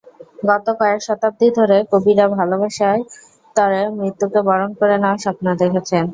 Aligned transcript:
গত 0.43 0.65
কয়েক 0.79 0.99
শতাব্দী 1.03 1.47
ধরে 1.57 1.77
কবিরা 1.91 2.25
ভালোবাসার 2.37 2.97
তরে 3.55 3.81
মৃত্যুকে 3.97 4.39
বরণ 4.47 4.69
করে 4.79 4.95
নেওয়ার 4.97 5.19
স্বপ্ন 5.25 5.45
দেখেছেন! 5.61 6.03